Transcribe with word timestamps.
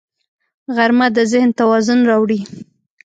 غرمه 0.75 1.07
د 1.15 1.17
ذهن 1.31 1.49
توازن 1.59 1.99
راوړي 2.09 2.39